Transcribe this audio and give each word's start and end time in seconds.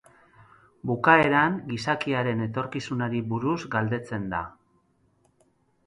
Bukaeran 0.91 1.59
gizakiaren 1.67 2.43
etorkizunari 2.47 3.23
buruz 3.35 3.57
galdetzen 3.79 4.29
da. 4.37 4.45